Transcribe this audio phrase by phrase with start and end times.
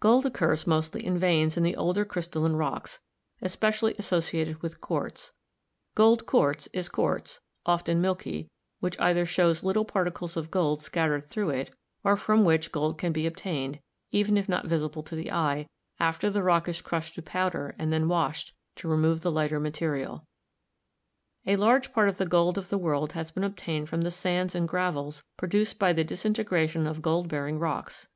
[0.00, 2.98] Gold occurs mostly in veins in the older crystalline rocks,
[3.40, 5.30] especially associated with quartz;
[5.94, 7.38] gold quartz is quartz—
[7.74, 11.72] often milky— which either shows little par ticles of gold scattered through it,
[12.02, 13.78] or from which gold can be obtained—
[14.10, 15.68] even if not visible to the eye—
[16.00, 20.26] after the rock is crushed to powder and then washed to remove the lighter material.
[21.46, 24.56] A large part of the gold of the world has been obtained from the sands
[24.56, 28.08] and gravels pro duced by the disintegration of gold bearing rocks.